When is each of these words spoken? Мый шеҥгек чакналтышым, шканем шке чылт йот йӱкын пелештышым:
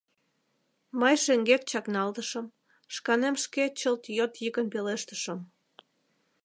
Мый 0.99 1.15
шеҥгек 1.23 1.61
чакналтышым, 1.69 2.45
шканем 2.95 3.35
шке 3.43 3.63
чылт 3.79 4.03
йот 4.17 4.33
йӱкын 4.43 4.67
пелештышым: 4.73 5.39